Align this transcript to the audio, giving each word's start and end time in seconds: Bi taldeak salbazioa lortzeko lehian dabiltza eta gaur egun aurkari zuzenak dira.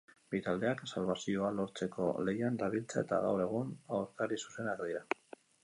Bi 0.35 0.39
taldeak 0.45 0.79
salbazioa 0.91 1.51
lortzeko 1.57 2.07
lehian 2.29 2.57
dabiltza 2.63 3.05
eta 3.05 3.21
gaur 3.29 3.45
egun 3.47 3.77
aurkari 3.99 4.43
zuzenak 4.49 4.85
dira. 4.89 5.07